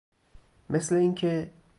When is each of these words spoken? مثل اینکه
مثل 0.69 0.95
اینکه 0.95 1.49